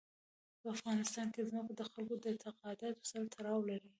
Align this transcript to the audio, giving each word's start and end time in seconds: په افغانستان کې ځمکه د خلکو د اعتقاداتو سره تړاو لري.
په 0.59 0.67
افغانستان 0.75 1.27
کې 1.33 1.41
ځمکه 1.49 1.73
د 1.75 1.81
خلکو 1.91 2.13
د 2.19 2.25
اعتقاداتو 2.31 3.07
سره 3.11 3.25
تړاو 3.35 3.67
لري. 3.69 3.89